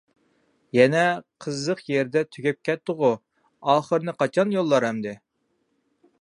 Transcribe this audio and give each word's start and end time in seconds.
يەنە 0.77 1.01
قىزىق 1.45 1.83
يېرىدە 1.93 2.23
تۈگەپ 2.37 2.59
كەتتىغۇ؟ 2.69 3.11
ئاخىرىنى 3.75 4.17
قاچان 4.23 4.57
يوللار 4.57 4.89
ئەمدى؟ 4.89 5.15